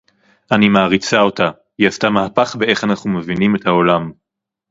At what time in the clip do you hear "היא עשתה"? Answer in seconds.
1.77-2.09